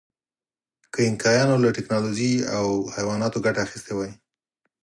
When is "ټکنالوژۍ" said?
1.77-2.33